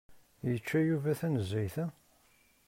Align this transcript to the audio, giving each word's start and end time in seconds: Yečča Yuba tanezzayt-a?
Yečča 0.47 0.79
Yuba 0.83 1.11
tanezzayt-a? 1.19 1.85